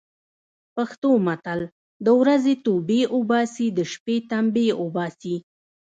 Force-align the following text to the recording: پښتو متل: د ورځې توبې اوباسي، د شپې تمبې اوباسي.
پښتو 0.75 1.09
متل: 1.27 1.59
د 2.05 2.07
ورځې 2.21 2.53
توبې 2.65 3.01
اوباسي، 3.15 3.67
د 3.77 3.79
شپې 3.91 4.15
تمبې 4.31 4.67
اوباسي. 4.81 5.35